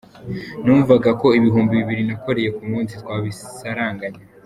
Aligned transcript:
Numvaga 0.63 1.09
ko 1.21 1.27
ibihumbi 1.37 1.73
bibiri 1.79 2.03
nakoreye 2.09 2.49
ku 2.57 2.63
munsi 2.71 2.93
twabisaranganya. 3.01 4.19